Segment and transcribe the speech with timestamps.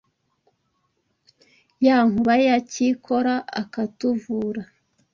[1.85, 4.61] Ya Nkuba ya Cyikora akatuvura